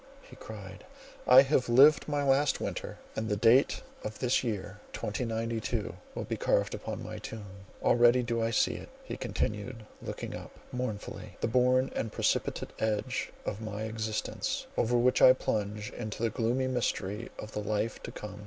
he 0.23 0.35
cried. 0.35 0.83
"I 1.27 1.43
have 1.43 1.69
lived 1.69 2.07
my 2.07 2.23
last 2.23 2.59
winter, 2.59 2.97
and 3.15 3.29
the 3.29 3.35
date 3.35 3.83
of 4.03 4.17
this 4.17 4.43
year, 4.43 4.79
2092, 4.93 5.93
will 6.15 6.23
be 6.23 6.37
carved 6.37 6.73
upon 6.73 7.03
my 7.03 7.19
tomb. 7.19 7.65
Already 7.83 8.23
do 8.23 8.41
I 8.41 8.49
see," 8.49 8.83
he 9.03 9.15
continued, 9.15 9.85
looking 10.01 10.35
up 10.35 10.49
mournfully, 10.71 11.37
"the 11.41 11.47
bourne 11.47 11.91
and 11.95 12.11
precipitate 12.11 12.71
edge 12.79 13.31
of 13.45 13.61
my 13.61 13.83
existence, 13.83 14.65
over 14.75 14.97
which 14.97 15.21
I 15.21 15.33
plunge 15.33 15.91
into 15.91 16.23
the 16.23 16.31
gloomy 16.31 16.65
mystery 16.65 17.29
of 17.37 17.51
the 17.51 17.61
life 17.61 18.01
to 18.01 18.11
come. 18.11 18.39